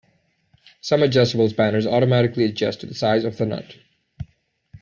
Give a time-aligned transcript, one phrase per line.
[0.81, 3.75] Some adjustable spanners automatically adjust to the size of the nut.